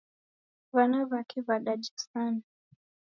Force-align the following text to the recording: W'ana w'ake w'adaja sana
W'ana 0.75 0.99
w'ake 1.09 1.39
w'adaja 1.47 1.91
sana 2.05 2.43